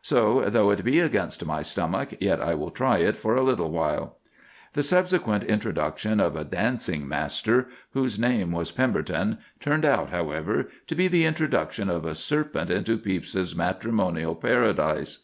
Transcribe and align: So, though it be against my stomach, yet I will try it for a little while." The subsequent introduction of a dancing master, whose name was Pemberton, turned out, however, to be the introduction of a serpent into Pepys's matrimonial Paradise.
So, 0.00 0.42
though 0.42 0.70
it 0.70 0.84
be 0.84 1.00
against 1.00 1.44
my 1.44 1.60
stomach, 1.60 2.10
yet 2.20 2.40
I 2.40 2.54
will 2.54 2.70
try 2.70 2.98
it 2.98 3.16
for 3.16 3.34
a 3.34 3.42
little 3.42 3.68
while." 3.72 4.16
The 4.74 4.82
subsequent 4.84 5.42
introduction 5.42 6.20
of 6.20 6.36
a 6.36 6.44
dancing 6.44 7.08
master, 7.08 7.66
whose 7.90 8.16
name 8.16 8.52
was 8.52 8.70
Pemberton, 8.70 9.38
turned 9.58 9.84
out, 9.84 10.10
however, 10.10 10.68
to 10.86 10.94
be 10.94 11.08
the 11.08 11.24
introduction 11.24 11.90
of 11.90 12.04
a 12.04 12.14
serpent 12.14 12.70
into 12.70 12.96
Pepys's 12.96 13.56
matrimonial 13.56 14.36
Paradise. 14.36 15.18